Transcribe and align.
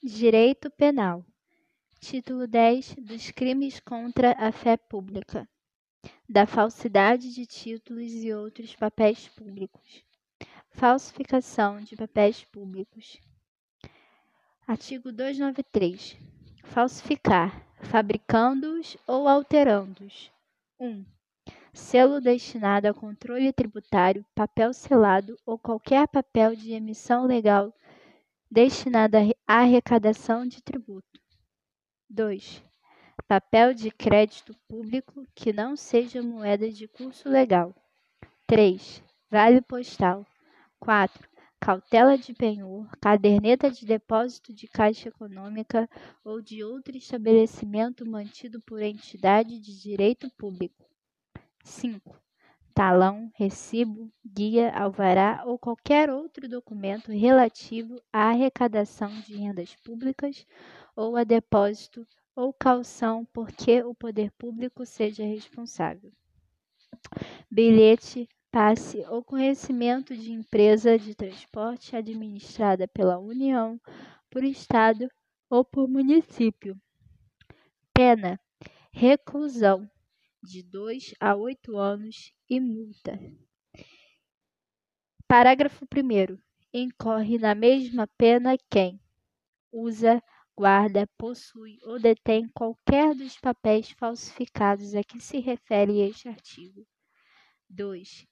Direito 0.00 0.70
Penal. 0.70 1.26
Título 1.98 2.46
10 2.46 2.94
dos 3.00 3.32
crimes 3.32 3.80
contra 3.80 4.30
a 4.38 4.52
fé 4.52 4.76
pública. 4.76 5.46
Da 6.28 6.46
falsidade 6.46 7.34
de 7.34 7.44
títulos 7.44 8.12
e 8.12 8.32
outros 8.32 8.76
papéis 8.76 9.26
públicos. 9.26 10.04
Falsificação 10.70 11.82
de 11.82 11.96
papéis 11.96 12.44
públicos. 12.44 13.18
Artigo 14.68 15.10
293. 15.10 16.16
Falsificar, 16.62 17.66
fabricando-os 17.80 18.96
ou 19.04 19.26
alterando-os. 19.26 20.30
1. 20.78 21.04
Selo 21.72 22.20
destinado 22.20 22.86
a 22.86 22.94
controle 22.94 23.52
tributário, 23.52 24.24
papel 24.32 24.72
selado 24.72 25.36
ou 25.44 25.58
qualquer 25.58 26.06
papel 26.06 26.54
de 26.54 26.72
emissão 26.72 27.26
legal 27.26 27.74
destinado 28.50 29.16
à 29.46 29.60
arrecadação 29.60 30.46
de 30.46 30.62
tributo. 30.62 31.20
2. 32.08 32.64
Papel 33.26 33.74
de 33.74 33.90
crédito 33.90 34.56
público 34.66 35.26
que 35.34 35.52
não 35.52 35.76
seja 35.76 36.22
moeda 36.22 36.70
de 36.70 36.88
curso 36.88 37.28
legal. 37.28 37.74
3. 38.46 39.02
Vale 39.30 39.60
postal. 39.60 40.26
4. 40.80 41.28
Cautela 41.60 42.16
de 42.16 42.32
penhor, 42.32 42.88
caderneta 43.00 43.70
de 43.70 43.84
depósito 43.84 44.54
de 44.54 44.66
caixa 44.68 45.08
econômica 45.08 45.90
ou 46.24 46.40
de 46.40 46.62
outro 46.62 46.96
estabelecimento 46.96 48.06
mantido 48.06 48.60
por 48.62 48.80
entidade 48.80 49.58
de 49.58 49.78
direito 49.78 50.30
público. 50.38 50.88
5 51.64 52.27
talão, 52.78 53.28
recibo, 53.34 54.08
guia, 54.24 54.70
alvará 54.70 55.42
ou 55.44 55.58
qualquer 55.58 56.08
outro 56.10 56.48
documento 56.48 57.10
relativo 57.10 58.00
à 58.12 58.28
arrecadação 58.28 59.10
de 59.22 59.34
rendas 59.34 59.74
públicas 59.82 60.46
ou 60.94 61.16
a 61.16 61.24
depósito 61.24 62.06
ou 62.36 62.52
calção 62.52 63.24
por 63.32 63.50
que 63.50 63.82
o 63.82 63.92
poder 63.96 64.30
público 64.30 64.86
seja 64.86 65.24
responsável. 65.24 66.12
Bilhete, 67.50 68.28
passe 68.48 69.04
ou 69.08 69.24
conhecimento 69.24 70.16
de 70.16 70.30
empresa 70.30 70.96
de 70.96 71.16
transporte 71.16 71.96
administrada 71.96 72.86
pela 72.86 73.18
União, 73.18 73.80
por 74.30 74.44
Estado 74.44 75.10
ou 75.50 75.64
por 75.64 75.88
município. 75.88 76.80
Pena: 77.92 78.38
reclusão 78.92 79.90
de 80.40 80.62
2 80.62 81.12
a 81.18 81.34
8 81.34 81.76
anos 81.76 82.37
e 82.48 82.60
multa. 82.60 83.18
Parágrafo 85.26 85.84
1. 85.84 86.38
Incorre 86.72 87.38
na 87.38 87.54
mesma 87.54 88.06
pena 88.18 88.56
quem 88.70 89.00
usa, 89.70 90.22
guarda, 90.56 91.06
possui 91.18 91.78
ou 91.82 91.98
detém 91.98 92.48
qualquer 92.48 93.14
dos 93.14 93.38
papéis 93.38 93.90
falsificados 93.90 94.94
a 94.94 95.04
que 95.04 95.20
se 95.20 95.38
refere 95.38 96.00
este 96.00 96.28
artigo. 96.28 96.86
2 97.68 98.26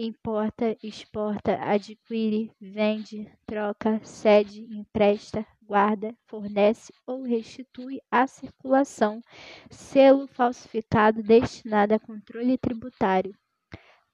importa, 0.00 0.76
exporta, 0.80 1.58
adquire, 1.60 2.52
vende, 2.60 3.28
troca, 3.44 4.00
cede, 4.04 4.62
empresta, 4.72 5.44
guarda, 5.60 6.16
fornece 6.28 6.92
ou 7.04 7.22
restitui 7.22 8.00
à 8.08 8.24
circulação 8.28 9.20
selo 9.68 10.28
falsificado 10.28 11.20
destinado 11.20 11.94
a 11.94 11.98
controle 11.98 12.56
tributário. 12.56 13.36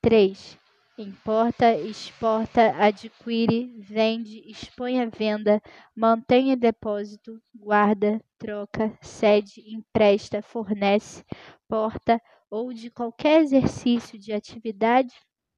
3. 0.04 0.58
Importa, 0.98 1.74
exporta, 1.78 2.74
adquire, 2.76 3.74
vende, 3.78 4.42
expõe 4.46 5.00
à 5.00 5.06
venda, 5.06 5.62
mantém 5.96 6.50
em 6.50 6.58
depósito, 6.58 7.40
guarda, 7.54 8.20
troca, 8.38 8.92
cede, 9.00 9.62
empresta, 9.66 10.42
fornece, 10.42 11.24
porta 11.66 12.20
ou 12.50 12.70
de 12.74 12.90
qualquer 12.90 13.40
exercício 13.40 14.18
de 14.18 14.30
atividade 14.34 15.14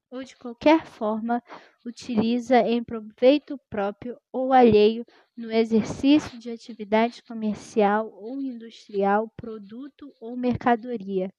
ou 0.09 0.23
de 0.23 0.33
qualquer 0.37 0.85
forma 0.85 1.43
utiliza 1.85 2.61
em 2.61 2.81
proveito 2.81 3.59
próprio 3.69 4.17
ou 4.31 4.53
alheio 4.53 5.05
no 5.35 5.51
exercício 5.51 6.39
de 6.39 6.49
atividade 6.49 7.21
comercial 7.23 8.09
ou 8.13 8.41
industrial, 8.41 9.29
produto 9.35 10.13
ou 10.21 10.37
mercadoria, 10.37 11.29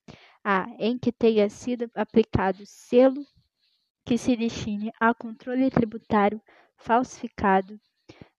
a 0.51 0.67
em 0.79 0.97
que 0.97 1.13
tenha 1.13 1.51
sido 1.51 1.91
aplicado 1.95 2.65
selo 2.65 3.23
que 4.03 4.17
se 4.17 4.35
destine 4.35 4.91
a 4.99 5.13
controle 5.13 5.71
tributário 5.71 6.41
falsificado, 6.79 7.79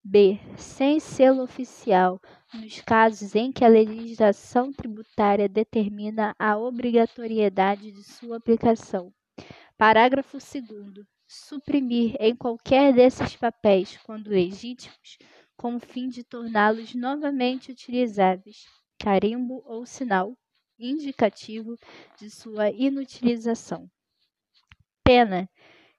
b 0.03 0.39
sem 0.57 0.99
selo 0.99 1.43
oficial, 1.43 2.19
nos 2.51 2.81
casos 2.81 3.35
em 3.35 3.51
que 3.51 3.63
a 3.63 3.67
legislação 3.67 4.73
tributária 4.73 5.47
determina 5.47 6.35
a 6.39 6.57
obrigatoriedade 6.57 7.91
de 7.91 8.03
sua 8.03 8.37
aplicação. 8.37 9.13
Parágrafo 9.77 10.39
2 10.39 11.05
suprimir 11.27 12.15
em 12.19 12.35
qualquer 12.35 12.91
desses 12.91 13.35
papéis, 13.35 13.97
quando 13.97 14.31
legítimos, 14.31 15.19
com 15.55 15.75
o 15.75 15.79
fim 15.79 16.09
de 16.09 16.23
torná-los 16.23 16.95
novamente 16.95 17.71
utilizáveis, 17.71 18.65
carimbo 18.97 19.61
ou 19.63 19.85
sinal 19.85 20.35
indicativo 20.79 21.77
de 22.17 22.29
sua 22.29 22.71
inutilização. 22.71 23.89
Pena: 25.03 25.49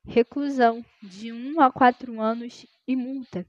reclusão 0.05 0.85
de 1.03 1.31
1 1.33 1.55
um 1.55 1.61
a 1.61 1.71
4 1.71 2.21
anos 2.21 2.67
e 2.87 2.97
multa. 2.97 3.47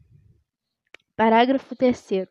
Parágrafo 1.15 1.75
3 1.75 2.27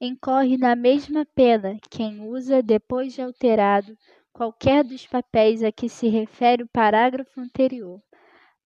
Incorre 0.00 0.56
na 0.56 0.74
mesma 0.74 1.24
pena 1.24 1.78
quem 1.88 2.20
usa, 2.20 2.62
depois 2.62 3.14
de 3.14 3.22
alterado, 3.22 3.96
qualquer 4.32 4.82
dos 4.82 5.06
papéis 5.06 5.62
a 5.62 5.70
que 5.70 5.88
se 5.88 6.08
refere 6.08 6.64
o 6.64 6.68
parágrafo 6.68 7.40
anterior. 7.40 8.02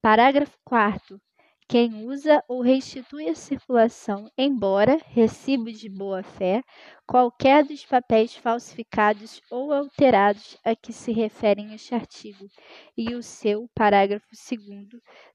Parágrafo 0.00 0.58
4 0.64 1.20
quem 1.68 2.06
usa 2.06 2.42
ou 2.48 2.62
restitui 2.62 3.28
à 3.28 3.34
circulação, 3.34 4.30
embora 4.38 4.98
recibo 5.08 5.70
de 5.70 5.86
boa-fé, 5.86 6.64
qualquer 7.06 7.62
dos 7.62 7.84
papéis 7.84 8.34
falsificados 8.34 9.42
ou 9.50 9.70
alterados 9.70 10.56
a 10.64 10.74
que 10.74 10.94
se 10.94 11.12
referem 11.12 11.74
este 11.74 11.94
artigo, 11.94 12.48
e 12.96 13.14
o 13.14 13.22
seu 13.22 13.68
parágrafo 13.74 14.26
2, 14.32 14.88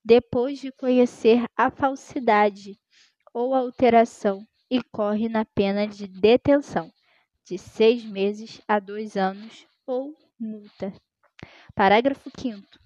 depois 0.03 0.57
de 0.59 0.71
conhecer 0.71 1.45
a 1.55 1.69
falsidade 1.69 2.79
ou 3.31 3.53
alteração, 3.53 4.43
incorre 4.71 5.29
na 5.29 5.45
pena 5.45 5.87
de 5.87 6.07
detenção 6.07 6.91
de 7.45 7.59
seis 7.59 8.03
meses 8.03 8.59
a 8.67 8.79
dois 8.79 9.15
anos 9.15 9.67
ou 9.85 10.15
multa. 10.39 10.91
Parágrafo 11.75 12.31
5 12.35 12.82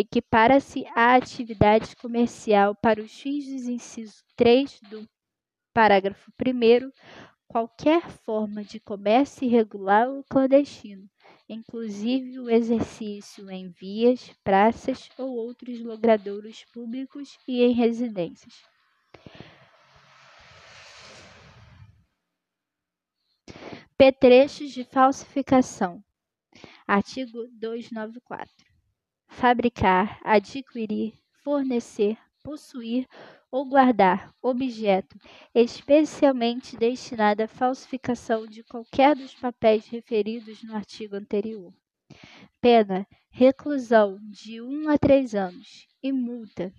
Equipara-se 0.00 0.86
a 0.94 1.16
atividade 1.16 1.96
comercial 1.96 2.72
para 2.72 3.02
os 3.02 3.20
fins 3.20 3.46
dos 3.46 3.66
incisos 3.66 4.22
3 4.36 4.80
do 4.82 5.04
parágrafo 5.74 6.30
1 6.40 6.92
qualquer 7.48 8.08
forma 8.08 8.62
de 8.62 8.78
comércio 8.78 9.44
irregular 9.44 10.08
ou 10.08 10.22
clandestino, 10.22 11.10
inclusive 11.48 12.38
o 12.38 12.48
exercício 12.48 13.50
em 13.50 13.70
vias, 13.70 14.30
praças 14.44 15.10
ou 15.18 15.30
outros 15.30 15.80
logradouros 15.80 16.64
públicos 16.66 17.36
e 17.48 17.64
em 17.64 17.72
residências. 17.72 18.54
Petrechos 23.96 24.70
de 24.70 24.84
falsificação. 24.84 26.00
Artigo 26.86 27.48
294. 27.48 28.67
Fabricar, 29.28 30.20
adquirir, 30.24 31.14
fornecer, 31.44 32.18
possuir 32.42 33.06
ou 33.50 33.64
guardar 33.64 34.34
objeto 34.42 35.16
especialmente 35.54 36.76
destinado 36.76 37.42
à 37.42 37.48
falsificação 37.48 38.46
de 38.46 38.62
qualquer 38.62 39.14
dos 39.14 39.34
papéis 39.34 39.86
referidos 39.86 40.62
no 40.62 40.74
artigo 40.74 41.16
anterior. 41.16 41.72
Pena: 42.60 43.06
reclusão 43.30 44.18
de 44.22 44.60
1 44.60 44.66
um 44.66 44.88
a 44.88 44.98
3 44.98 45.34
anos 45.34 45.86
e 46.02 46.12
multa. 46.12 46.72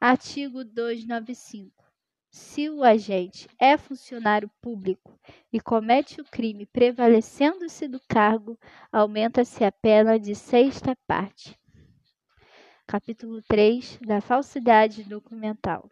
Artigo 0.00 0.64
295 0.64 1.87
se 2.30 2.68
o 2.68 2.84
agente 2.84 3.48
é 3.58 3.76
funcionário 3.76 4.50
público 4.60 5.18
e 5.52 5.60
comete 5.60 6.20
o 6.20 6.24
crime 6.24 6.66
prevalecendo-se 6.66 7.88
do 7.88 8.00
cargo, 8.08 8.58
aumenta-se 8.92 9.64
a 9.64 9.72
pena 9.72 10.18
de 10.18 10.34
sexta 10.34 10.96
parte. 11.06 11.58
Capítulo 12.86 13.42
3 13.42 13.98
da 14.06 14.20
falsidade 14.20 15.04
documental. 15.04 15.90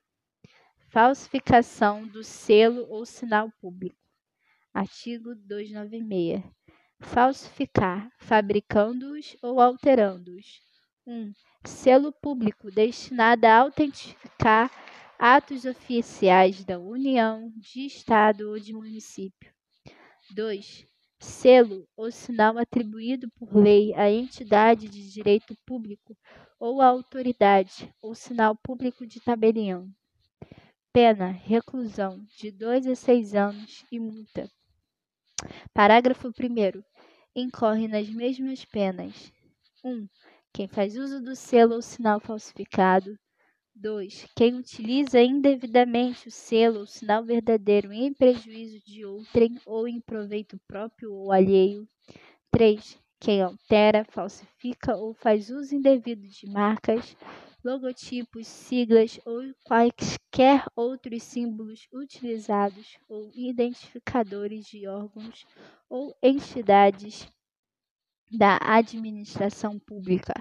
Falsificação 0.88 2.06
do 2.06 2.23
selo 2.23 2.87
ou 2.88 3.05
sinal 3.05 3.50
público. 3.61 3.97
Artigo 4.73 5.35
296. 5.35 6.43
Falsificar, 7.00 8.11
fabricando-os 8.19 9.37
ou 9.43 9.61
alterando-os. 9.61 10.62
1. 11.06 11.12
Um, 11.12 11.33
selo 11.65 12.12
público 12.12 12.71
destinado 12.71 13.47
a 13.47 13.59
autentificar 13.59 14.71
atos 15.18 15.64
oficiais 15.64 16.64
da 16.64 16.78
União, 16.78 17.52
de 17.56 17.86
Estado 17.86 18.50
ou 18.50 18.58
de 18.58 18.72
município. 18.72 19.52
2. 20.30 20.86
Selo 21.18 21.88
ou 21.96 22.10
sinal 22.10 22.58
atribuído 22.58 23.30
por 23.38 23.56
lei 23.56 23.94
à 23.94 24.10
entidade 24.10 24.88
de 24.88 25.10
direito 25.10 25.56
público 25.64 26.16
ou 26.58 26.80
à 26.80 26.86
autoridade, 26.86 27.92
ou 28.00 28.14
sinal 28.14 28.56
público 28.56 29.06
de 29.06 29.20
tabelião. 29.20 29.90
Pena, 30.92 31.28
reclusão, 31.28 32.24
de 32.38 32.50
2 32.50 32.86
a 32.86 32.94
6 32.94 33.34
anos 33.34 33.84
e 33.92 33.98
multa. 33.98 34.50
Parágrafo 35.74 36.28
1 36.28 36.82
Incorre 37.34 37.86
nas 37.86 38.08
mesmas 38.08 38.64
penas. 38.64 39.30
1. 39.84 39.90
Um, 39.90 40.08
quem 40.52 40.66
faz 40.66 40.96
uso 40.96 41.22
do 41.22 41.36
selo 41.36 41.74
ou 41.74 41.82
sinal 41.82 42.18
falsificado. 42.18 43.18
2. 43.76 44.26
Quem 44.34 44.56
utiliza 44.56 45.20
indevidamente 45.23 46.28
o 46.28 46.31
selo 46.31 46.81
ou 46.81 46.87
sinal 46.87 47.25
verdadeiro 47.25 47.93
em 47.93 48.12
prejuízo 48.12 48.81
de 48.84 49.05
outrem 49.05 49.61
ou 49.67 49.87
em 49.87 50.00
proveito 50.00 50.58
próprio 50.67 51.12
ou 51.12 51.31
alheio. 51.31 51.87
3. 52.50 52.99
Quem 53.20 53.43
altera, 53.43 54.05
falsifica 54.11 54.96
ou 54.96 55.14
faz 55.14 55.50
uso 55.50 55.75
indevido 55.75 56.26
de 56.26 56.46
marcas, 56.50 57.17
logotipos, 57.64 58.46
siglas 58.46 59.20
ou 59.26 59.43
quaisquer 59.64 60.64
outros 60.75 61.23
símbolos 61.23 61.87
utilizados 61.93 62.99
ou 63.08 63.31
identificadores 63.34 64.67
de 64.67 64.87
órgãos 64.88 65.44
ou 65.88 66.17
entidades 66.23 67.28
da 68.31 68.58
administração 68.61 69.78
pública. 69.78 70.34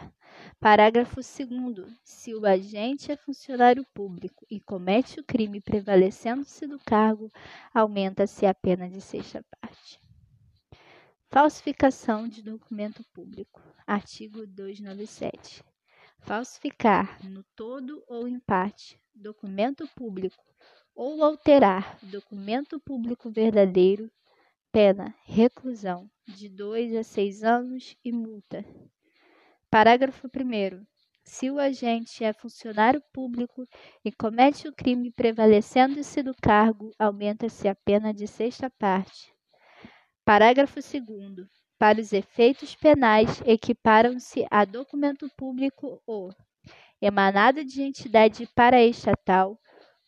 Parágrafo 0.59 1.21
2. 1.21 1.91
Se 2.03 2.33
o 2.33 2.45
agente 2.45 3.11
é 3.11 3.15
funcionário 3.15 3.85
público 3.93 4.45
e 4.49 4.59
comete 4.59 5.19
o 5.19 5.23
crime 5.23 5.61
prevalecendo-se 5.61 6.67
do 6.67 6.79
cargo, 6.79 7.31
aumenta-se 7.73 8.45
a 8.45 8.53
pena 8.53 8.89
de 8.89 8.99
sexta 8.99 9.45
parte. 9.61 9.99
Falsificação 11.29 12.27
de 12.27 12.41
documento 12.41 13.03
público. 13.13 13.61
Artigo 13.85 14.45
297. 14.47 15.63
Falsificar, 16.19 17.19
no 17.23 17.43
todo 17.55 18.03
ou 18.07 18.27
em 18.27 18.39
parte, 18.39 18.99
documento 19.13 19.87
público 19.95 20.43
ou 20.95 21.23
alterar 21.23 21.99
documento 22.03 22.79
público 22.79 23.29
verdadeiro 23.29 24.09
Pena: 24.75 25.15
reclusão 25.23 26.11
de 26.27 26.49
2 26.49 26.95
a 26.95 27.03
6 27.03 27.43
anos 27.43 27.95
e 28.03 28.11
multa. 28.11 28.65
Parágrafo 29.69 30.27
1. 30.27 30.85
Se 31.23 31.49
o 31.49 31.59
agente 31.59 32.23
é 32.23 32.33
funcionário 32.33 33.01
público 33.13 33.67
e 34.03 34.11
comete 34.11 34.67
o 34.67 34.73
crime 34.73 35.11
prevalecendo-se 35.11 36.21
do 36.21 36.33
cargo, 36.35 36.91
aumenta-se 36.99 37.67
a 37.67 37.75
pena 37.75 38.13
de 38.13 38.27
sexta 38.27 38.69
parte. 38.69 39.33
Parágrafo 40.23 40.79
2. 40.79 41.47
Para 41.77 41.99
os 41.99 42.13
efeitos 42.13 42.75
penais, 42.75 43.41
equiparam-se 43.45 44.45
a 44.49 44.65
documento 44.65 45.29
público 45.35 46.01
o 46.07 46.29
emanado 47.01 47.63
de 47.63 47.81
entidade 47.81 48.47
paraestatal, 48.55 49.59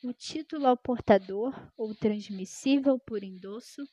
o 0.03 0.13
título 0.13 0.67
ao 0.67 0.77
portador 0.77 1.53
ou 1.77 1.93
transmissível 1.93 2.97
por 2.99 3.23
endosso, 3.23 3.83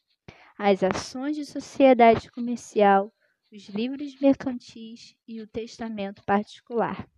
as 0.59 0.83
ações 0.83 1.37
de 1.37 1.45
sociedade 1.45 2.31
comercial, 2.31 3.13
os 3.53 3.69
livros 3.69 4.19
mercantis 4.21 5.17
e 5.27 5.41
o 5.41 5.47
testamento 5.47 6.23
particular. 6.25 7.09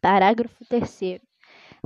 Parágrafo 0.00 0.64
3. 0.64 1.20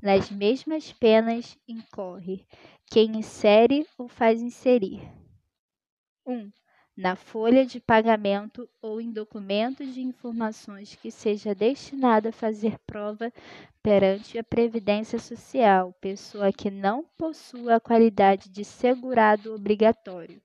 Nas 0.03 0.31
mesmas 0.31 0.93
penas 0.93 1.57
incorre 1.67 2.47
quem 2.91 3.19
insere 3.19 3.87
ou 3.97 4.09
faz 4.09 4.41
inserir. 4.41 5.01
1. 6.27 6.33
Um, 6.33 6.53
na 7.01 7.17
folha 7.17 7.65
de 7.65 7.81
pagamento 7.81 8.69
ou 8.83 9.01
em 9.01 9.11
documento 9.11 9.87
de 9.87 10.03
informações 10.03 10.95
que 10.97 11.11
seja 11.11 11.55
destinado 11.55 12.29
a 12.29 12.33
fazer 12.33 12.79
prova 12.87 13.33
perante 13.83 14.39
a 14.39 14.45
Previdência 14.45 15.19
Social, 15.19 15.95
pessoa 15.99 16.53
que 16.53 16.71
não 16.71 17.03
possua 17.17 17.77
a 17.77 17.81
qualidade 17.81 18.51
de 18.51 18.67
segurado 18.67 19.55
obrigatório. 19.55 20.43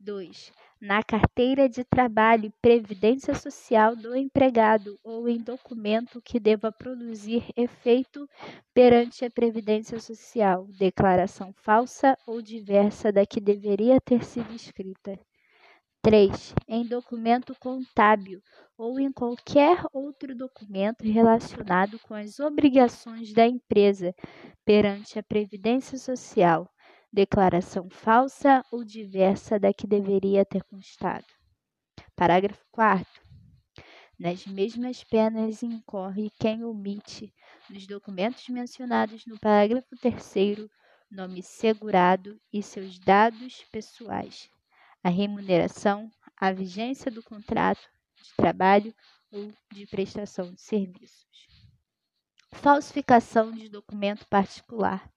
2. 0.00 0.50
Na 0.80 1.02
carteira 1.02 1.68
de 1.68 1.84
trabalho 1.84 2.46
e 2.46 2.54
previdência 2.62 3.34
social 3.34 3.94
do 3.94 4.16
empregado 4.16 4.98
ou 5.04 5.28
em 5.28 5.36
documento 5.36 6.22
que 6.22 6.40
deva 6.40 6.72
produzir 6.72 7.44
efeito 7.54 8.26
perante 8.72 9.26
a 9.26 9.30
Previdência 9.30 10.00
Social, 10.00 10.66
declaração 10.78 11.52
falsa 11.52 12.16
ou 12.26 12.40
diversa 12.40 13.12
da 13.12 13.26
que 13.26 13.42
deveria 13.42 14.00
ter 14.00 14.24
sido 14.24 14.54
escrita. 14.54 15.20
3. 16.06 16.54
Em 16.68 16.86
documento 16.86 17.52
contábil 17.58 18.40
ou 18.78 19.00
em 19.00 19.10
qualquer 19.10 19.82
outro 19.92 20.36
documento 20.36 21.02
relacionado 21.02 21.98
com 21.98 22.14
as 22.14 22.38
obrigações 22.38 23.32
da 23.32 23.44
empresa 23.44 24.14
perante 24.64 25.18
a 25.18 25.22
Previdência 25.24 25.98
Social, 25.98 26.72
declaração 27.12 27.90
falsa 27.90 28.64
ou 28.70 28.84
diversa 28.84 29.58
da 29.58 29.74
que 29.74 29.84
deveria 29.84 30.44
ter 30.44 30.62
constado. 30.62 31.26
Parágrafo 32.14 32.64
4. 32.70 33.04
Nas 34.16 34.46
mesmas 34.46 35.02
penas 35.02 35.64
incorre 35.64 36.30
quem 36.38 36.62
omite, 36.62 37.34
nos 37.68 37.84
documentos 37.84 38.48
mencionados 38.48 39.26
no 39.26 39.40
parágrafo 39.40 39.96
3, 40.00 40.68
nome 41.10 41.42
segurado 41.42 42.40
e 42.52 42.62
seus 42.62 42.96
dados 42.96 43.64
pessoais 43.72 44.48
a 45.02 45.08
remuneração, 45.08 46.10
a 46.36 46.52
vigência 46.52 47.10
do 47.10 47.22
contrato 47.22 47.88
de 48.22 48.34
trabalho 48.36 48.94
ou 49.30 49.52
de 49.72 49.86
prestação 49.86 50.52
de 50.52 50.60
serviços. 50.60 51.26
Falsificação 52.52 53.52
de 53.52 53.68
documento 53.68 54.26
particular. 54.28 55.10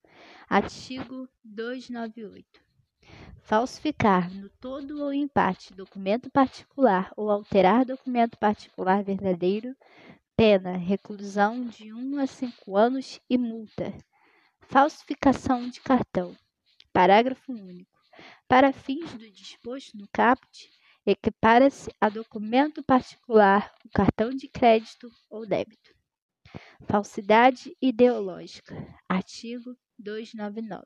Artigo 0.49 1.27
298. 1.43 2.69
Falsificar 3.41 4.31
no 4.33 4.49
todo 4.49 5.01
ou 5.01 5.11
em 5.11 5.27
parte 5.27 5.73
documento 5.73 6.29
particular 6.29 7.11
ou 7.15 7.31
alterar 7.31 7.85
documento 7.85 8.37
particular 8.37 9.03
verdadeiro, 9.03 9.75
pena, 10.35 10.77
reclusão 10.77 11.65
de 11.65 11.91
1 11.91 12.19
a 12.19 12.27
5 12.27 12.77
anos 12.77 13.19
e 13.29 13.37
multa. 13.37 13.93
Falsificação 14.61 15.67
de 15.67 15.81
cartão. 15.81 16.35
Parágrafo 16.93 17.51
único. 17.51 17.88
Para 18.47 18.73
fins 18.73 19.13
do 19.13 19.29
disposto 19.31 19.97
no 19.97 20.07
caput, 20.11 20.69
equipara-se 21.05 21.89
a 21.99 22.09
documento 22.09 22.83
particular 22.83 23.73
o 23.85 23.89
cartão 23.89 24.29
de 24.29 24.47
crédito 24.47 25.09
ou 25.29 25.45
débito. 25.45 25.93
Falsidade 26.87 27.75
ideológica. 27.81 28.75
Artigo 29.07 29.75
299. 29.97 30.85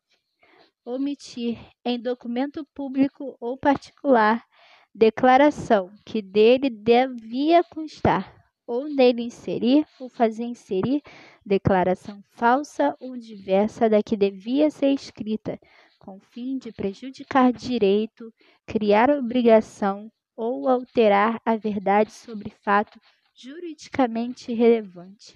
Omitir 0.85 1.57
em 1.85 1.99
documento 1.99 2.65
público 2.73 3.37
ou 3.39 3.57
particular 3.57 4.45
declaração 4.93 5.89
que 6.05 6.21
dele 6.21 6.69
devia 6.69 7.63
constar, 7.63 8.43
ou 8.67 8.87
nele 8.87 9.23
inserir 9.23 9.85
ou 9.99 10.07
fazer 10.09 10.43
inserir 10.43 11.01
declaração 11.45 12.23
falsa 12.31 12.95
ou 12.99 13.17
diversa 13.17 13.89
da 13.89 14.03
que 14.03 14.15
devia 14.15 14.69
ser 14.69 14.89
escrita, 14.89 15.59
com 16.03 16.19
fim 16.19 16.57
de 16.57 16.69
prejudicar 16.69 17.53
direito, 17.53 18.31
criar 18.67 19.10
obrigação 19.10 20.12
ou 20.36 20.67
alterar 20.67 21.41
a 21.45 21.55
verdade 21.55 22.12
sobre 22.12 22.50
fato 22.50 23.00
juridicamente 23.33 24.51
relevante. 24.53 25.33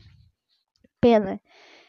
Pena: 0.99 1.39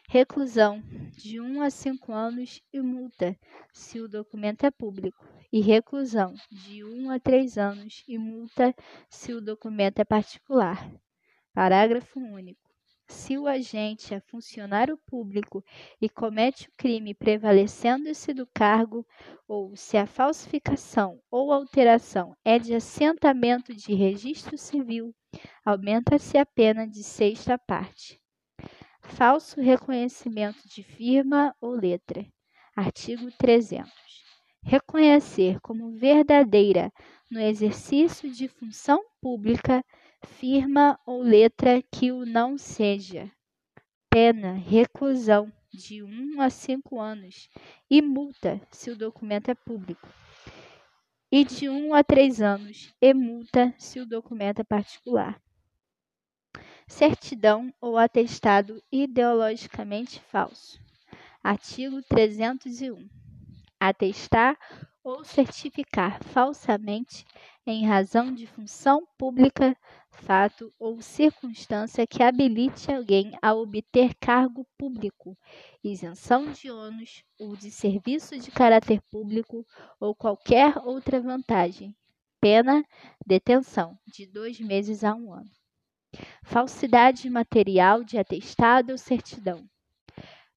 reclusão 0.08 0.80
de 1.10 1.40
1 1.40 1.60
a 1.60 1.70
5 1.70 2.12
anos 2.12 2.62
e 2.72 2.80
multa, 2.80 3.36
se 3.72 4.00
o 4.00 4.08
documento 4.08 4.64
é 4.64 4.70
público, 4.70 5.26
e 5.52 5.60
reclusão 5.60 6.32
de 6.48 6.84
1 6.84 7.10
a 7.10 7.18
3 7.18 7.58
anos 7.58 8.04
e 8.06 8.16
multa, 8.16 8.72
se 9.10 9.32
o 9.32 9.40
documento 9.40 9.98
é 9.98 10.04
particular. 10.04 10.88
Parágrafo 11.52 12.20
único 12.20 12.67
se 13.08 13.38
o 13.38 13.46
agente 13.46 14.14
é 14.14 14.20
funcionário 14.20 14.98
público 15.06 15.64
e 16.00 16.08
comete 16.08 16.68
o 16.68 16.72
crime 16.76 17.14
prevalecendo-se 17.14 18.34
do 18.34 18.46
cargo, 18.46 19.06
ou 19.46 19.74
se 19.74 19.96
a 19.96 20.06
falsificação 20.06 21.20
ou 21.30 21.52
alteração 21.52 22.36
é 22.44 22.58
de 22.58 22.74
assentamento 22.74 23.74
de 23.74 23.94
registro 23.94 24.58
civil, 24.58 25.14
aumenta-se 25.64 26.36
a 26.36 26.44
pena 26.44 26.86
de 26.86 27.02
sexta 27.02 27.58
parte. 27.58 28.20
Falso 29.00 29.60
reconhecimento 29.60 30.68
de 30.68 30.82
firma 30.82 31.54
ou 31.60 31.70
letra. 31.70 32.26
Artigo 32.76 33.30
300. 33.38 33.90
Reconhecer 34.62 35.58
como 35.60 35.92
verdadeira 35.92 36.92
no 37.30 37.40
exercício 37.40 38.30
de 38.30 38.48
função 38.48 39.02
pública 39.20 39.82
firma 40.24 40.98
ou 41.06 41.22
letra 41.22 41.82
que 41.90 42.12
o 42.12 42.24
não 42.24 42.58
seja. 42.58 43.30
Pena, 44.10 44.52
reclusão 44.52 45.52
de 45.72 46.02
1 46.02 46.40
a 46.40 46.50
5 46.50 47.00
anos 47.00 47.48
e 47.90 48.00
multa 48.00 48.60
se 48.70 48.90
o 48.90 48.96
documento 48.96 49.50
é 49.50 49.54
público, 49.54 50.08
e 51.30 51.44
de 51.44 51.68
1 51.68 51.94
a 51.94 52.02
3 52.02 52.40
anos 52.40 52.94
e 53.00 53.12
multa 53.12 53.74
se 53.78 54.00
o 54.00 54.06
documento 54.06 54.60
é 54.60 54.64
particular. 54.64 55.40
Certidão 56.86 57.72
ou 57.80 57.98
atestado 57.98 58.82
ideologicamente 58.90 60.20
falso. 60.20 60.80
Artigo 61.44 62.02
301. 62.02 63.08
Atestar 63.78 64.58
ou 65.04 65.22
certificar 65.22 66.22
falsamente 66.24 67.26
em 67.66 67.86
razão 67.86 68.34
de 68.34 68.46
função 68.46 69.06
pública, 69.18 69.76
fato 70.18 70.72
ou 70.78 71.00
circunstância 71.00 72.06
que 72.06 72.22
habilite 72.22 72.92
alguém 72.92 73.32
a 73.40 73.54
obter 73.54 74.14
cargo 74.20 74.66
público, 74.76 75.36
isenção 75.82 76.52
de 76.52 76.70
ônus 76.70 77.22
ou 77.38 77.56
de 77.56 77.70
serviço 77.70 78.38
de 78.38 78.50
caráter 78.50 79.00
público 79.10 79.64
ou 80.00 80.14
qualquer 80.14 80.76
outra 80.78 81.20
vantagem. 81.20 81.96
Pena, 82.40 82.84
detenção, 83.26 83.98
de 84.06 84.26
dois 84.26 84.60
meses 84.60 85.04
a 85.04 85.14
um 85.14 85.32
ano. 85.32 85.50
Falsidade 86.42 87.28
material 87.30 88.02
de 88.02 88.18
atestado 88.18 88.92
ou 88.92 88.98
certidão. 88.98 89.64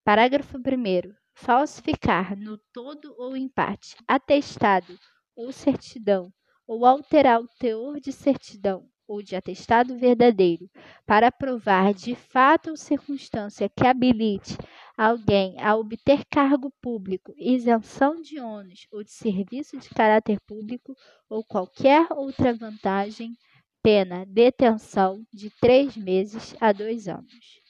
Parágrafo 0.03 0.57
1 0.57 1.13
falsificar 1.33 2.35
no 2.37 2.57
todo 2.73 3.15
ou 3.17 3.35
em 3.35 3.47
parte 3.47 3.95
atestado 4.07 4.97
ou 5.35 5.51
certidão, 5.51 6.31
ou 6.67 6.85
alterar 6.85 7.41
o 7.41 7.47
teor 7.59 7.99
de 7.99 8.11
certidão 8.11 8.87
ou 9.11 9.21
de 9.21 9.35
atestado 9.35 9.97
verdadeiro 9.97 10.69
para 11.05 11.29
provar 11.29 11.93
de 11.93 12.15
fato 12.15 12.69
ou 12.69 12.77
circunstância 12.77 13.67
que 13.67 13.85
habilite 13.85 14.57
alguém 14.97 15.59
a 15.59 15.75
obter 15.75 16.23
cargo 16.31 16.71
público, 16.81 17.33
isenção 17.35 18.21
de 18.21 18.39
ônus 18.39 18.87
ou 18.89 19.03
de 19.03 19.11
serviço 19.11 19.77
de 19.77 19.89
caráter 19.89 20.39
público 20.47 20.95
ou 21.29 21.43
qualquer 21.43 22.07
outra 22.11 22.53
vantagem, 22.53 23.35
pena 23.83 24.25
detenção 24.25 25.25
de 25.33 25.49
três 25.59 25.97
meses 25.97 26.55
a 26.61 26.71
dois 26.71 27.09
anos. 27.09 27.61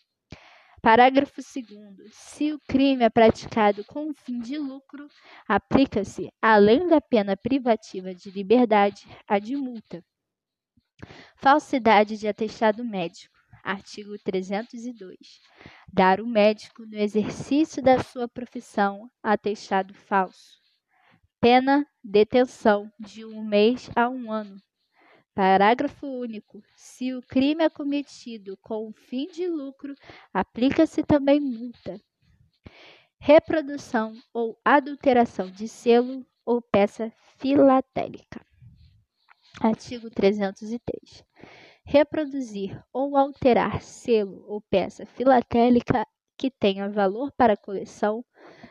Parágrafo 0.80 1.42
2. 1.42 2.14
Se 2.14 2.54
o 2.54 2.60
crime 2.68 3.04
é 3.04 3.10
praticado 3.10 3.84
com 3.86 4.14
fim 4.14 4.40
de 4.40 4.60
lucro, 4.60 5.08
aplica-se, 5.48 6.32
além 6.40 6.88
da 6.88 7.02
pena 7.02 7.36
privativa 7.36 8.14
de 8.14 8.30
liberdade, 8.30 9.08
a 9.28 9.40
de 9.40 9.56
multa. 9.56 10.04
Falsidade 11.36 12.18
de 12.18 12.28
atestado 12.28 12.84
médico. 12.84 13.34
Artigo 13.64 14.18
302. 14.24 15.18
Dar 15.92 16.20
o 16.20 16.28
médico, 16.28 16.86
no 16.86 16.98
exercício 16.98 17.82
da 17.82 18.02
sua 18.04 18.28
profissão, 18.28 19.10
atestado 19.22 19.94
falso. 19.94 20.60
Pena, 21.40 21.86
detenção 22.04 22.92
de 23.00 23.26
um 23.26 23.44
mês 23.44 23.90
a 23.96 24.10
um 24.10 24.32
ano, 24.32 24.58
Parágrafo 25.34 26.06
único. 26.06 26.62
Se 26.76 27.14
o 27.14 27.22
crime 27.22 27.64
é 27.64 27.70
cometido 27.70 28.58
com 28.58 28.90
o 28.90 28.94
fim 28.94 29.28
de 29.28 29.48
lucro, 29.48 29.96
aplica-se 30.34 31.04
também 31.04 31.40
multa. 31.40 32.00
Reprodução 33.18 34.14
ou 34.34 34.60
adulteração 34.64 35.50
de 35.50 35.68
selo 35.68 36.26
ou 36.46 36.62
peça 36.62 37.14
filatélica. 37.38 38.46
Artigo 39.64 40.10
303. 40.10 41.24
Reproduzir 41.86 42.84
ou 42.92 43.16
alterar 43.16 43.80
selo 43.80 44.44
ou 44.48 44.60
peça 44.60 45.06
filatélica 45.06 46.04
que 46.36 46.50
tenha 46.50 46.90
valor 46.90 47.32
para 47.34 47.54
a 47.54 47.58
coleção 47.58 48.26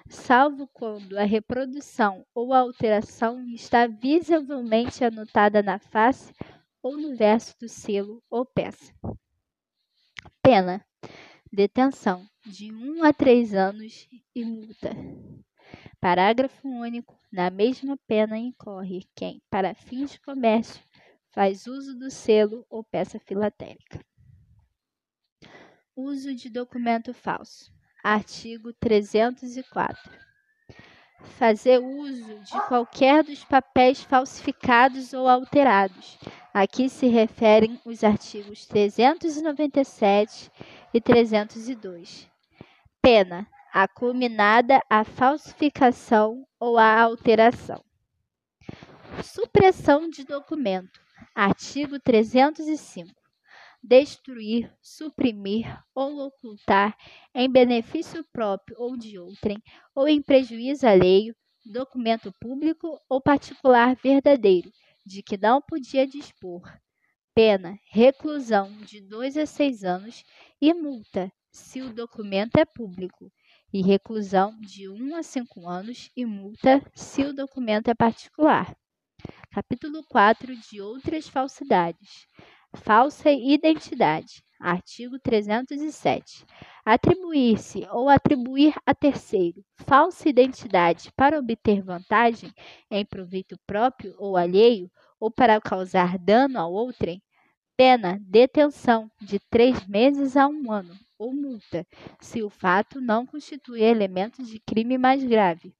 salvo 0.08 0.66
quando 0.74 1.16
a 1.16 1.22
reprodução 1.22 2.26
ou 2.34 2.52
a 2.52 2.58
alteração 2.58 3.40
está 3.54 3.86
visivelmente 3.86 5.04
anotada 5.04 5.62
na 5.62 5.78
face 5.78 6.32
ou 6.82 6.96
no 6.96 7.16
verso 7.16 7.56
do 7.60 7.68
selo 7.68 8.20
ou 8.28 8.44
peça. 8.44 8.92
Pena: 10.42 10.84
detenção 11.52 12.26
de 12.44 12.72
1 12.72 13.04
a 13.04 13.12
3 13.12 13.54
anos 13.54 14.08
e 14.34 14.44
multa. 14.44 14.90
Parágrafo 16.00 16.66
único. 16.66 17.14
Na 17.30 17.50
mesma 17.50 17.96
pena 18.06 18.38
incorre 18.38 19.06
quem, 19.14 19.42
para 19.50 19.74
fins 19.74 20.12
de 20.12 20.20
comércio, 20.20 20.82
faz 21.30 21.66
uso 21.66 21.94
do 21.98 22.10
selo 22.10 22.64
ou 22.70 22.82
peça 22.82 23.20
filatélica. 23.20 24.00
Uso 25.94 26.34
de 26.34 26.48
documento 26.48 27.12
falso. 27.12 27.70
Artigo 28.02 28.72
304. 28.72 30.10
Fazer 31.38 31.78
uso 31.78 32.40
de 32.40 32.66
qualquer 32.66 33.22
dos 33.22 33.44
papéis 33.44 34.02
falsificados 34.02 35.12
ou 35.12 35.28
alterados. 35.28 36.18
Aqui 36.54 36.88
se 36.88 37.08
referem 37.08 37.78
os 37.84 38.02
artigos 38.02 38.64
397 38.64 40.50
e 40.94 41.00
302. 41.00 42.26
Pena 43.02 43.46
acuminada 43.72 44.80
à 44.88 45.04
falsificação 45.04 46.46
ou 46.58 46.78
à 46.78 47.00
alteração. 47.00 47.82
Supressão 49.22 50.08
de 50.08 50.24
documento. 50.24 51.00
Artigo 51.34 51.98
305 52.00 53.20
destruir, 53.82 54.70
suprimir 54.82 55.66
ou 55.94 56.26
ocultar 56.26 56.96
em 57.34 57.50
benefício 57.50 58.24
próprio 58.32 58.76
ou 58.78 58.96
de 58.96 59.18
outrem, 59.18 59.58
ou 59.94 60.06
em 60.06 60.22
prejuízo 60.22 60.86
alheio, 60.86 61.34
documento 61.64 62.32
público 62.40 63.00
ou 63.08 63.20
particular 63.20 63.96
verdadeiro, 63.96 64.70
de 65.04 65.22
que 65.22 65.38
não 65.38 65.60
podia 65.62 66.06
dispor. 66.06 66.62
Pena, 67.34 67.78
reclusão 67.90 68.70
de 68.82 69.00
dois 69.00 69.36
a 69.36 69.46
seis 69.46 69.82
anos 69.84 70.24
e 70.60 70.74
multa, 70.74 71.32
se 71.50 71.80
o 71.80 71.92
documento 71.92 72.56
é 72.56 72.64
público, 72.64 73.32
e 73.72 73.82
reclusão 73.82 74.58
de 74.60 74.88
um 74.88 75.14
a 75.16 75.22
cinco 75.22 75.68
anos 75.68 76.10
e 76.16 76.24
multa, 76.26 76.82
se 76.94 77.22
o 77.22 77.32
documento 77.32 77.88
é 77.88 77.94
particular. 77.94 78.76
Capítulo 79.50 80.02
4 80.08 80.54
de 80.56 80.80
outras 80.80 81.28
falsidades. 81.28 82.26
Falsa 82.74 83.30
identidade. 83.30 84.42
Artigo 84.60 85.18
307. 85.18 86.44
Atribuir-se 86.84 87.86
ou 87.90 88.08
atribuir 88.08 88.74
a 88.84 88.94
terceiro 88.94 89.64
falsa 89.86 90.28
identidade 90.28 91.10
para 91.16 91.38
obter 91.38 91.82
vantagem 91.82 92.52
em 92.90 93.04
proveito 93.04 93.58
próprio 93.66 94.14
ou 94.18 94.36
alheio, 94.36 94.90
ou 95.18 95.30
para 95.30 95.60
causar 95.60 96.18
dano 96.18 96.58
a 96.58 96.66
outrem, 96.66 97.22
pena 97.76 98.18
detenção 98.22 99.10
de 99.20 99.38
três 99.50 99.86
meses 99.86 100.36
a 100.36 100.46
um 100.46 100.70
ano, 100.70 100.94
ou 101.20 101.34
multa, 101.34 101.86
se 102.18 102.42
o 102.42 102.48
fato 102.48 102.98
não 102.98 103.26
constitui 103.26 103.82
elemento 103.82 104.42
de 104.42 104.58
crime 104.58 104.96
mais 104.96 105.22
grave. 105.22 105.74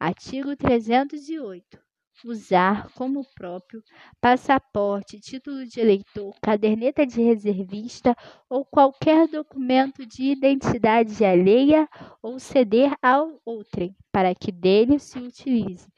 Artigo 0.00 0.56
308 0.56 1.78
usar 2.24 2.88
como 2.92 3.24
próprio 3.34 3.82
passaporte, 4.20 5.18
título 5.18 5.66
de 5.66 5.80
eleitor, 5.80 6.34
caderneta 6.40 7.04
de 7.04 7.20
reservista 7.20 8.14
ou 8.48 8.64
qualquer 8.64 9.26
documento 9.28 10.06
de 10.06 10.24
identidade 10.24 11.24
alheia 11.24 11.88
ou 12.22 12.38
ceder 12.38 12.94
ao 13.02 13.40
outrem 13.44 13.96
para 14.12 14.34
que 14.34 14.52
dele 14.52 14.98
se 14.98 15.18
utilize. 15.18 15.88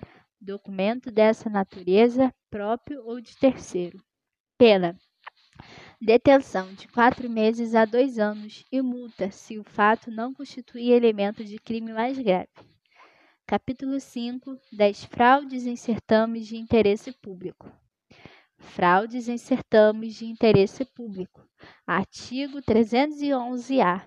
Documento 0.40 1.10
dessa 1.10 1.48
natureza, 1.48 2.32
próprio 2.50 3.02
ou 3.04 3.20
de 3.20 3.36
terceiro. 3.36 4.02
Pena. 4.58 4.96
Detenção 6.04 6.70
de 6.74 6.86
quatro 6.86 7.30
meses 7.30 7.74
a 7.74 7.86
dois 7.86 8.18
anos 8.18 8.62
e 8.70 8.82
multa 8.82 9.30
se 9.30 9.58
o 9.58 9.64
fato 9.64 10.10
não 10.10 10.34
constituir 10.34 10.90
elemento 10.92 11.42
de 11.42 11.58
crime 11.58 11.94
mais 11.94 12.18
grave. 12.18 12.50
Capítulo 13.46 13.98
5 13.98 14.54
das 14.70 15.02
fraudes 15.02 15.64
em 15.64 15.76
certames 15.76 16.46
de 16.46 16.58
interesse 16.58 17.10
público. 17.10 17.72
Fraudes 18.58 19.28
em 19.30 19.38
certames 19.38 20.16
de 20.16 20.26
interesse 20.26 20.84
público. 20.84 21.40
Artigo 21.86 22.58
311-A. 22.58 24.06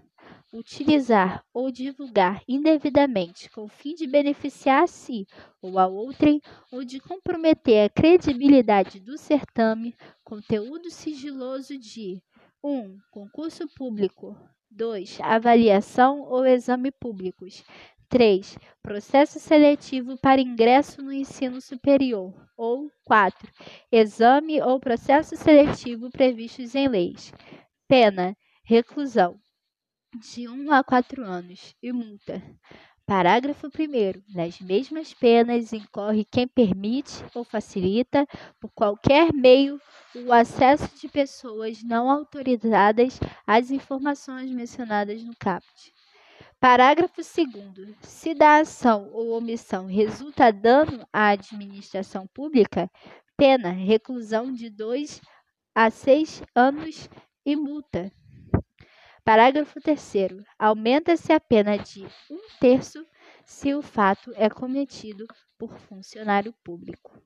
Utilizar 0.57 1.45
ou 1.53 1.69
divulgar 1.69 2.41
indevidamente 2.47 3.47
com 3.51 3.65
o 3.65 3.67
fim 3.67 3.93
de 3.93 4.07
beneficiar 4.07 4.85
a 4.85 4.87
si 4.87 5.27
ou 5.61 5.77
a 5.77 5.85
outrem 5.85 6.41
ou 6.71 6.83
de 6.83 6.99
comprometer 6.99 7.85
a 7.85 7.89
credibilidade 7.89 8.99
do 8.99 9.19
certame, 9.19 9.95
conteúdo 10.23 10.89
sigiloso 10.89 11.77
de 11.77 12.19
1. 12.63 12.71
Um, 12.71 12.97
concurso 13.11 13.67
público. 13.75 14.35
2. 14.71 15.19
Avaliação 15.21 16.21
ou 16.21 16.43
exame 16.43 16.89
públicos. 16.91 17.63
3. 18.09 18.57
Processo 18.81 19.39
seletivo 19.39 20.17
para 20.17 20.41
ingresso 20.41 21.03
no 21.03 21.13
ensino 21.13 21.61
superior. 21.61 22.33
Ou 22.57 22.89
4. 23.05 23.47
Exame 23.91 24.59
ou 24.59 24.79
processo 24.79 25.35
seletivo 25.35 26.09
previstos 26.09 26.73
em 26.73 26.87
leis. 26.87 27.31
Pena: 27.87 28.35
reclusão 28.63 29.39
de 30.17 30.47
1 30.47 30.71
a 30.71 30.83
4 30.83 31.23
anos 31.23 31.75
e 31.81 31.91
multa. 31.91 32.41
Parágrafo 33.05 33.67
1. 33.67 34.35
Nas 34.35 34.59
mesmas 34.59 35.13
penas 35.13 35.71
incorre 35.71 36.25
quem 36.25 36.47
permite 36.47 37.23
ou 37.33 37.43
facilita, 37.43 38.27
por 38.59 38.69
qualquer 38.71 39.31
meio, 39.31 39.79
o 40.13 40.33
acesso 40.33 40.89
de 40.99 41.07
pessoas 41.07 41.81
não 41.83 42.09
autorizadas 42.09 43.19
às 43.45 43.71
informações 43.71 44.51
mencionadas 44.51 45.23
no 45.23 45.33
caput. 45.39 45.93
Parágrafo 46.59 47.21
2. 47.21 47.95
Se 48.01 48.33
da 48.33 48.59
ação 48.59 49.09
ou 49.13 49.37
omissão 49.37 49.85
resulta 49.85 50.51
dano 50.51 51.07
à 51.13 51.29
administração 51.29 52.27
pública, 52.33 52.89
pena 53.37 53.69
reclusão 53.69 54.51
de 54.51 54.69
2 54.69 55.21
a 55.75 55.89
6 55.89 56.41
anos 56.55 57.07
e 57.45 57.55
multa. 57.55 58.11
Parágrafo 59.27 59.81
3. 59.81 60.41
Aumenta-se 60.57 61.33
a 61.33 61.39
pena 61.41 61.77
de 61.77 62.01
um 62.31 62.39
terço 62.61 63.05
se 63.43 63.75
o 63.75 63.81
fato 63.81 64.31
é 64.37 64.49
cometido 64.49 65.27
por 65.57 65.77
funcionário 65.77 66.53
público. 66.63 67.21